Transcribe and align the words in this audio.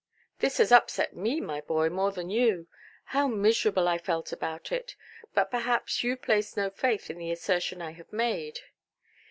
"This 0.39 0.57
has 0.57 0.71
upset 0.71 1.15
me, 1.15 1.39
my 1.39 1.61
boy, 1.61 1.87
more 1.91 2.11
than 2.11 2.31
you. 2.31 2.65
How 3.13 3.27
miserable 3.27 3.87
I 3.87 3.99
felt 3.99 4.31
about 4.33 4.71
it! 4.71 4.95
But 5.35 5.51
perhaps 5.51 6.03
you 6.03 6.17
place 6.17 6.57
no 6.57 6.71
faith 6.71 7.11
in 7.11 7.19
the 7.19 7.29
assertion 7.29 7.83
I 7.83 7.91
have 7.91 8.11
made"? 8.11 8.61